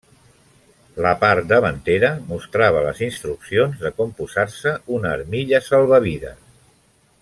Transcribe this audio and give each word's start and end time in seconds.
La 1.05 1.11
part 1.23 1.47
davantera 1.51 2.09
mostrava 2.31 2.81
les 2.87 3.03
instruccions 3.09 3.85
de 3.85 3.95
com 4.01 4.17
posar-se 4.23 4.77
una 4.99 5.15
armilla 5.19 5.65
salvavides. 5.71 6.47